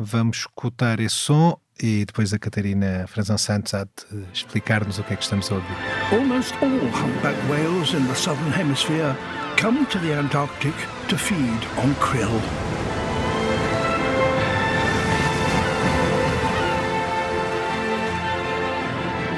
[0.00, 5.12] Vamos escutar esse som e depois a Catarina Franzão Santos há de explicar-nos o que
[5.12, 5.76] é que estamos a ouvir.
[6.12, 9.16] Almost all humpback whales in the southern hemisphere
[9.60, 10.72] come to the Antarctic
[11.08, 12.30] to feed on krill.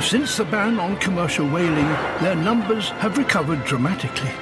[0.02, 1.88] Since the ban on commercial whaling,
[2.20, 4.32] their numbers have recovered dramatically.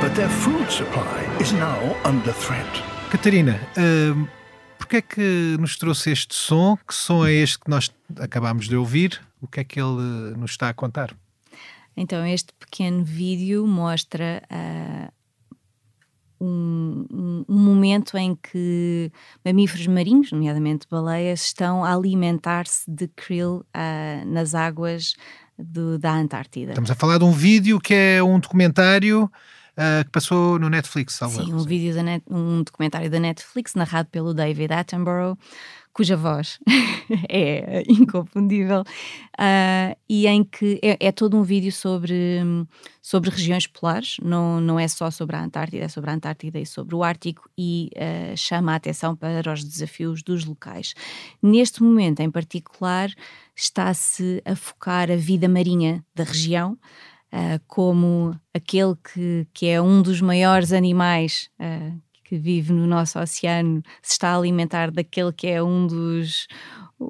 [0.00, 2.66] But their food supply is now under threat.
[3.10, 4.26] Catarina, uh,
[4.84, 6.76] Porquê é que nos trouxe este som?
[6.76, 9.18] Que som é este que nós acabámos de ouvir?
[9.40, 11.16] O que é que ele nos está a contar?
[11.96, 15.10] Então, este pequeno vídeo mostra uh,
[16.38, 19.10] um, um, um, momento em que
[19.42, 25.14] mamíferos marinhos, nomeadamente baleias, estão a alimentar-se de krill uh, nas águas
[25.58, 26.72] do, da Antártida.
[26.72, 29.32] Estamos a falar de um vídeo que é um documentário
[29.78, 31.14] uh, que passou no Netflix.
[31.14, 35.36] Sim, um vídeo, net, um documentário da Netflix narrado pelo David Attenborough,
[35.92, 36.58] cuja voz
[37.28, 42.40] é inconfundível, uh, e em que é, é, todo um vídeo sobre,
[43.00, 46.66] sobre regiões polares, não, não é só sobre a Antártida, é sobre a Antártida e
[46.66, 50.94] sobre o Ártico, e uh, chama a atenção para os desafios dos locais.
[51.40, 53.08] Neste momento, em particular,
[53.54, 56.76] está-se a focar a vida marinha da região
[57.34, 63.18] uh, como aquele que, que é um dos maiores animais uh, que vive no nosso
[63.18, 66.46] oceano se está a alimentar daquele que é um dos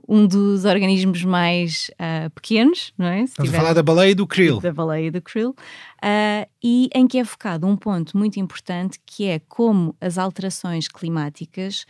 [0.08, 3.18] um dos organismos mais uh, pequenos, não é?
[3.26, 4.58] Se Estamos a falar da baleia e do krill.
[4.58, 5.50] Da baleia e do krill.
[5.50, 10.88] Uh, e em que é focado um ponto muito importante que é como as alterações
[10.88, 11.84] climáticas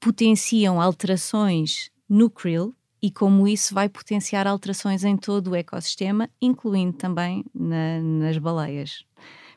[0.00, 6.94] potenciam alterações no krill e como isso vai potenciar alterações em todo o ecossistema, incluindo
[6.94, 9.04] também na, nas baleias.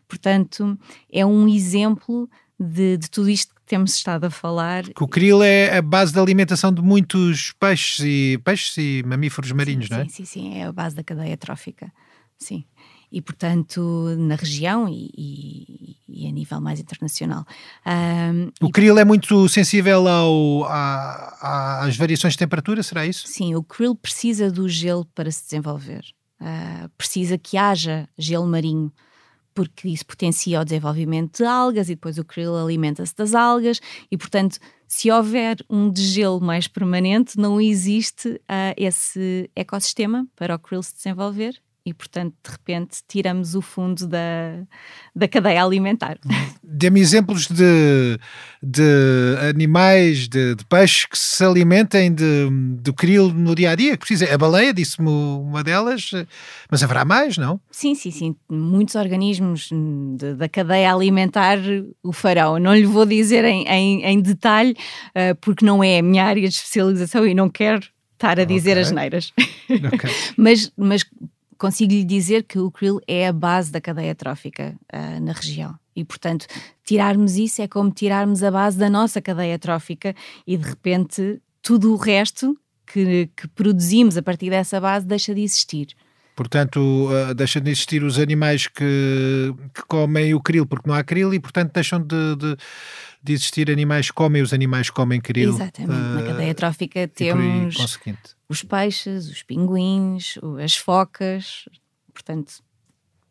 [0.05, 0.77] Portanto,
[1.09, 2.29] é um exemplo
[2.59, 4.83] de, de, tudo isto que temos estado a falar.
[4.83, 9.53] Que o krill é a base da alimentação de muitos peixes e peixes e mamíferos
[9.53, 10.03] marinhos, sim, não é?
[10.03, 11.89] Sim, sim, sim, é a base da cadeia trófica.
[12.37, 12.65] Sim
[13.11, 17.45] e, portanto, na região e, e, e a nível mais internacional.
[17.85, 20.65] Um, o krill é muito sensível ao,
[21.41, 23.27] às variações de temperatura, será isso?
[23.27, 26.03] Sim, o krill precisa do gelo para se desenvolver.
[26.39, 28.91] Uh, precisa que haja gelo marinho
[29.55, 33.81] porque isso potencia o desenvolvimento de algas e depois o krill alimenta-se das algas
[34.11, 40.59] e, portanto, se houver um degelo mais permanente, não existe uh, esse ecossistema para o
[40.59, 44.61] krill se desenvolver e, portanto, de repente, tiramos o fundo da,
[45.15, 46.17] da cadeia alimentar.
[46.61, 48.19] Dê-me exemplos de,
[48.61, 48.83] de
[49.49, 52.49] animais, de, de, peixes que se alimentem de,
[52.81, 53.97] do krill no dia a dia.
[53.97, 54.27] Precisa.
[54.33, 56.11] A baleia, disse-me uma delas,
[56.69, 57.57] mas haverá mais, não?
[57.71, 58.35] Sim, sim, sim.
[58.49, 59.69] Muitos organismos
[60.17, 61.57] de, da cadeia alimentar
[62.03, 62.59] o farão.
[62.59, 66.41] Não lhe vou dizer em, em, em detalhe, uh, porque não é a minha área
[66.41, 67.79] de especialização e não quero
[68.11, 68.81] estar a dizer okay.
[68.81, 69.33] as neiras.
[69.69, 70.09] Okay.
[70.35, 71.05] mas, mas
[71.57, 75.75] consigo lhe dizer que o krill é a base da cadeia trófica uh, na região.
[75.95, 76.45] E, portanto,
[76.83, 81.91] tirarmos isso é como tirarmos a base da nossa cadeia trófica e, de repente, tudo
[81.91, 82.55] o resto
[82.85, 85.87] que, que produzimos a partir dessa base deixa de existir.
[86.35, 91.03] Portanto, uh, deixam de existir os animais que, que comem o krill porque não há
[91.03, 92.55] krill e, portanto, deixam de, de,
[93.23, 95.49] de existir animais que comem os animais que comem krill.
[95.49, 95.91] Exatamente.
[95.91, 97.97] Uh, Na cadeia trófica temos
[98.49, 101.67] os peixes, os pinguins, as focas,
[102.13, 102.63] portanto,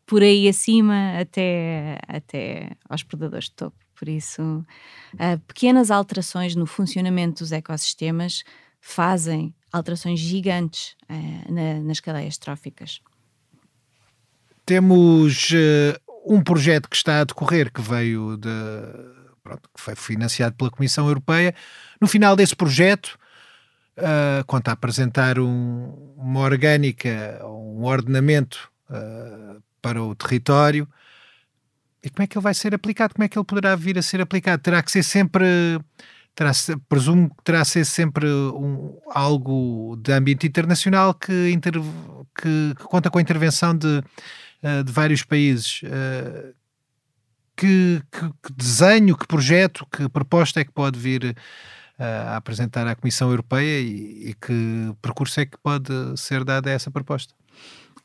[0.05, 3.77] por aí acima até, até aos predadores de topo.
[3.95, 8.43] Por isso, uh, pequenas alterações no funcionamento dos ecossistemas
[8.79, 10.95] fazem alterações gigantes
[11.49, 13.01] na, nas cadeias tróficas.
[14.65, 18.49] Temos uh, um projeto que está a decorrer que veio de,
[19.43, 21.55] pronto, que foi financiado pela Comissão Europeia.
[22.01, 23.17] No final desse projeto,
[23.97, 30.87] uh, conta a apresentar um, uma orgânica, um ordenamento uh, para o território.
[32.03, 33.13] E como é que ele vai ser aplicado?
[33.13, 34.61] Como é que ele poderá vir a ser aplicado?
[34.61, 35.79] Terá que ser sempre
[36.37, 36.51] terá,
[36.87, 41.73] presumo que terá ser sempre um, algo de âmbito internacional que, inter,
[42.39, 45.81] que, que, conta com a intervenção de, uh, de vários países.
[45.81, 46.53] Uh,
[47.55, 51.35] que, que, que, desenho, que projeto, que proposta é que pode vir
[51.97, 56.71] a apresentar à Comissão Europeia e, e que percurso é que pode ser dado a
[56.71, 57.33] essa proposta?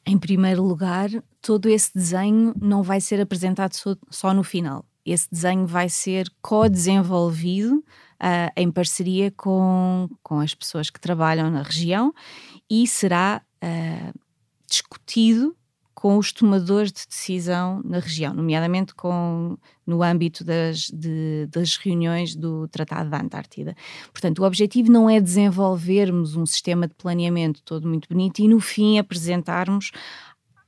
[0.05, 4.85] Em primeiro lugar, todo esse desenho não vai ser apresentado só, só no final.
[5.05, 11.63] Esse desenho vai ser co-desenvolvido uh, em parceria com, com as pessoas que trabalham na
[11.63, 12.13] região
[12.71, 14.21] e será uh,
[14.69, 15.57] discutido
[16.03, 22.35] com os tomadores de decisão na região, nomeadamente com, no âmbito das, de, das reuniões
[22.35, 23.77] do Tratado da Antártida.
[24.11, 28.59] Portanto, o objetivo não é desenvolvermos um sistema de planeamento todo muito bonito e, no
[28.59, 29.93] fim, apresentarmos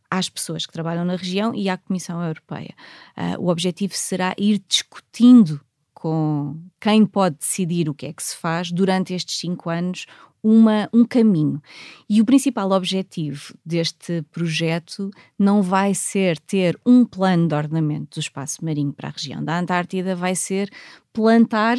[0.09, 2.73] às pessoas que trabalham na região e à Comissão Europeia.
[3.19, 5.61] Uh, o objetivo será ir discutindo
[5.93, 10.07] com quem pode decidir o que é que se faz durante estes cinco anos
[10.45, 11.61] uma, um caminho.
[12.07, 18.21] E o principal objetivo deste projeto não vai ser ter um plano de ordenamento do
[18.21, 20.71] espaço marinho para a região da Antártida, vai ser
[21.15, 21.79] plantar,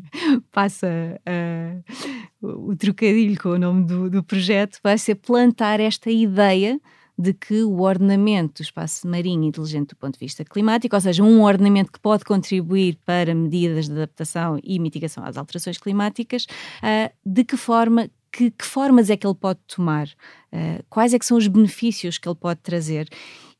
[0.50, 0.88] passa
[1.28, 6.80] uh, o trocadilho com o nome do, do projeto, vai ser plantar esta ideia
[7.18, 11.24] de que o ordenamento do espaço marinho inteligente do ponto de vista climático, ou seja,
[11.24, 17.12] um ordenamento que pode contribuir para medidas de adaptação e mitigação às alterações climáticas, uh,
[17.26, 21.26] de que forma que, que, formas é que ele pode tomar, uh, quais é que
[21.26, 23.08] são os benefícios que ele pode trazer?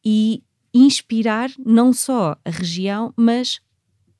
[0.05, 0.43] E
[0.73, 3.61] inspirar não só a região, mas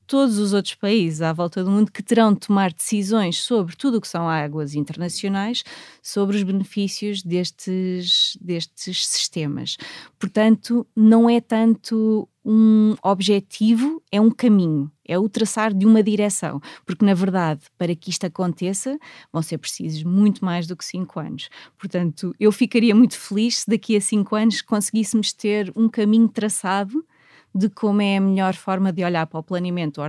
[0.09, 3.99] todos os outros países à volta do mundo que terão de tomar decisões sobre tudo
[3.99, 5.63] o que são águas internacionais,
[6.01, 9.77] sobre os benefícios destes, destes sistemas.
[10.17, 16.59] Portanto, não é tanto um objetivo, é um caminho, é o traçar de uma direção,
[16.87, 18.97] porque na verdade, para que isto aconteça,
[19.31, 21.49] vão ser precisos muito mais do que cinco anos.
[21.77, 27.05] Portanto, eu ficaria muito feliz se daqui a cinco anos conseguíssemos ter um caminho traçado
[27.53, 30.01] de como é a melhor forma de olhar para o planeamento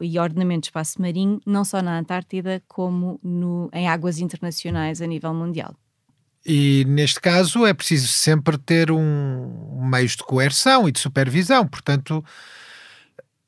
[0.00, 5.06] e ordenamento de espaço marinho, não só na Antártida, como no, em águas internacionais a
[5.06, 5.74] nível mundial.
[6.44, 12.24] E neste caso é preciso sempre ter um meios de coerção e de supervisão, portanto,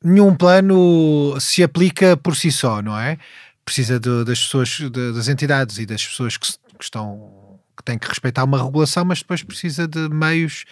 [0.02, 3.18] nenhum plano se aplica por si só, não é?
[3.64, 7.46] Precisa de, das pessoas, de, das entidades e das pessoas que, que estão
[7.76, 10.64] que têm que respeitar uma regulação, mas depois precisa de meios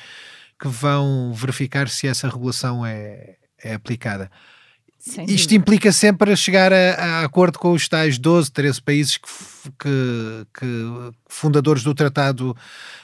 [0.58, 4.30] que vão verificar se essa regulação é, é aplicada.
[5.28, 9.28] Isto implica sempre chegar a, a, acordo com os tais 12, 13 países que,
[9.78, 12.56] que, que fundadores do Tratado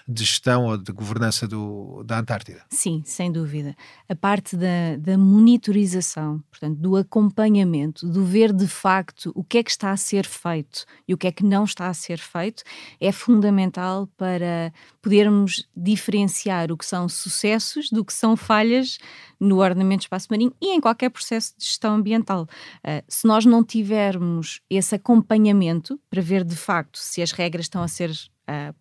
[0.07, 2.62] de Gestão ou de Governança do, da Antártida.
[2.68, 3.75] Sim, sem dúvida.
[4.09, 9.62] A parte da, da monitorização, portanto, do acompanhamento, do ver de facto o que é
[9.62, 12.62] que está a ser feito e o que é que não está a ser feito,
[13.01, 18.99] é fundamental para podermos diferenciar o que são sucessos do que são falhas
[19.39, 22.43] no ordenamento do espaço marinho e em qualquer processo de gestão ambiental.
[22.43, 27.83] Uh, se nós não tivermos esse acompanhamento para ver de facto se as regras estão
[27.83, 28.12] a ser
[28.49, 28.74] uh,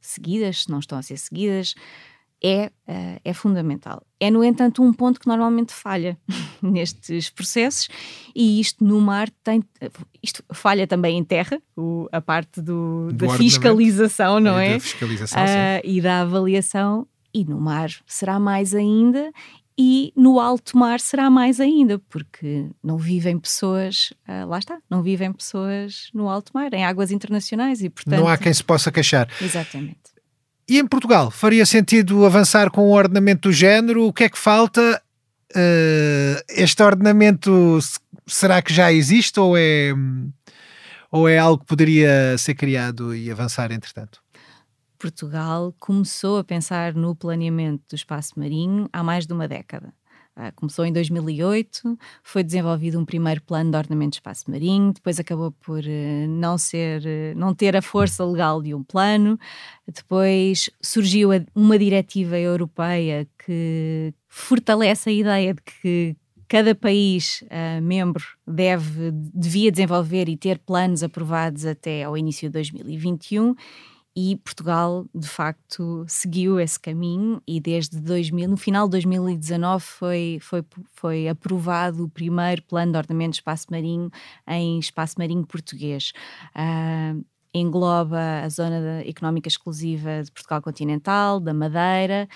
[0.00, 1.74] seguidas, se não estão a ser seguidas,
[2.42, 4.02] é, uh, é fundamental.
[4.20, 6.18] É, no entanto, um ponto que normalmente falha
[6.62, 7.88] nestes processos,
[8.34, 9.62] e isto no mar tem.
[10.22, 14.74] Isto falha também em terra, o, a parte do, do da fiscalização, não é?
[14.74, 19.30] Da fiscalização, uh, e da avaliação, e no mar será mais ainda,
[19.78, 25.02] e no alto mar será mais ainda, porque não vivem pessoas, uh, lá está, não
[25.02, 28.18] vivem pessoas no alto mar, em águas internacionais e portanto...
[28.18, 29.28] Não há quem se possa queixar.
[29.40, 30.16] Exatamente.
[30.68, 34.06] E em Portugal, faria sentido avançar com o ordenamento do género?
[34.06, 35.00] O que é que falta?
[35.54, 37.78] Uh, este ordenamento
[38.26, 39.92] será que já existe ou é,
[41.10, 44.20] ou é algo que poderia ser criado e avançar entretanto?
[44.98, 49.92] Portugal começou a pensar no planeamento do espaço marinho há mais de uma década.
[50.36, 55.18] Uh, começou em 2008, foi desenvolvido um primeiro plano de ordenamento de espaço marinho, depois
[55.18, 59.38] acabou por uh, não ser, uh, não ter a força legal de um plano.
[59.88, 66.14] Depois surgiu uma diretiva europeia que fortalece a ideia de que
[66.46, 67.42] cada país
[67.82, 73.56] membro deve, devia desenvolver e ter planos aprovados até ao início de 2021
[74.16, 80.38] e Portugal de facto seguiu esse caminho e desde 2000, no final de 2019 foi,
[80.40, 80.64] foi,
[80.94, 84.10] foi aprovado o primeiro plano de ordenamento de espaço marinho
[84.48, 86.12] em espaço marinho português.
[86.56, 92.26] Uh, engloba a zona económica exclusiva de Portugal continental, da Madeira,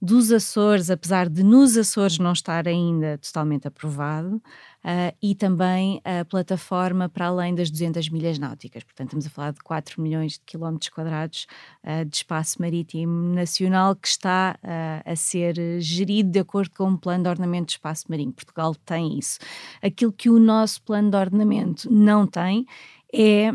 [0.00, 4.40] dos Açores, apesar de nos Açores não estar ainda totalmente aprovado,
[4.84, 8.84] uh, e também a plataforma para além das 200 milhas náuticas.
[8.84, 11.46] Portanto, estamos a falar de 4 milhões de quilómetros quadrados
[11.82, 16.96] uh, de espaço marítimo nacional que está uh, a ser gerido de acordo com um
[16.96, 18.32] plano de ordenamento de espaço marinho.
[18.32, 19.38] Portugal tem isso.
[19.82, 22.66] Aquilo que o nosso plano de ordenamento não tem
[23.12, 23.52] é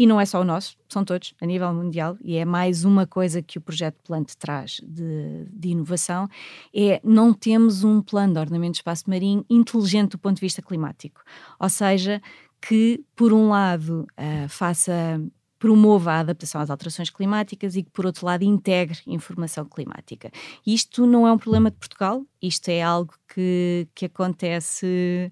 [0.00, 3.06] e não é só o nosso, são todos, a nível mundial, e é mais uma
[3.06, 6.26] coisa que o projeto Plante traz de, de, inovação,
[6.74, 10.62] é não temos um plano de ordenamento de espaço marinho inteligente do ponto de vista
[10.62, 11.20] climático.
[11.58, 12.22] Ou seja,
[12.62, 15.20] que, por um lado, uh, faça
[15.58, 20.30] promova a adaptação às alterações climáticas e que, por outro lado, integre informação climática.
[20.66, 25.30] Isto não é um problema de Portugal, isto é algo que, que acontece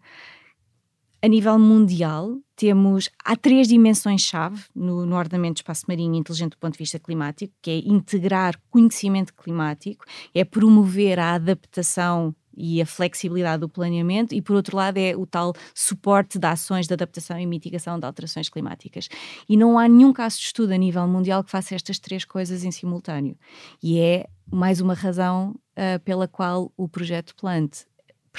[1.22, 6.58] a nível mundial, temos há três dimensões-chave no, no ordenamento do espaço marinho inteligente do
[6.58, 10.04] ponto de vista climático, que é integrar conhecimento climático,
[10.34, 15.24] é promover a adaptação e a flexibilidade do planeamento, e por outro lado é o
[15.24, 19.08] tal suporte de ações de adaptação e mitigação de alterações climáticas.
[19.48, 22.64] E não há nenhum caso de estudo a nível mundial que faça estas três coisas
[22.64, 23.38] em simultâneo.
[23.80, 27.84] E é mais uma razão uh, pela qual o projeto Plant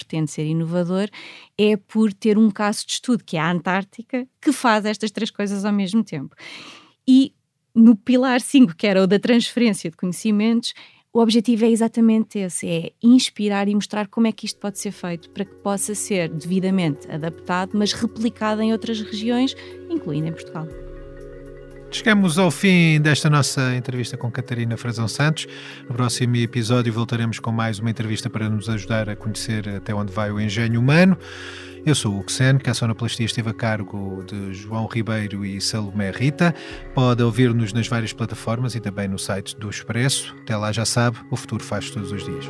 [0.04, 1.10] pretende ser inovador,
[1.58, 5.30] é por ter um caso de estudo, que é a Antártica, que faz estas três
[5.30, 6.36] coisas ao mesmo tempo.
[7.08, 7.34] E
[7.74, 10.74] no pilar 5, que era o da transferência de conhecimentos,
[11.12, 14.92] o objetivo é exatamente esse: é inspirar e mostrar como é que isto pode ser
[14.92, 19.56] feito para que possa ser devidamente adaptado, mas replicado em outras regiões,
[19.90, 20.68] incluindo em Portugal.
[21.92, 25.48] Chegamos ao fim desta nossa entrevista com Catarina Frazão Santos.
[25.88, 30.14] No próximo episódio voltaremos com mais uma entrevista para nos ajudar a conhecer até onde
[30.14, 31.18] vai o engenho humano.
[31.86, 36.12] Eu sou o Xen, que a sonoplastia esteve a cargo de João Ribeiro e Salomé
[36.12, 36.54] Rita.
[36.94, 40.36] Pode ouvir-nos nas várias plataformas e também no site do Expresso.
[40.42, 42.46] Até lá já sabe, o futuro faz todos os dias.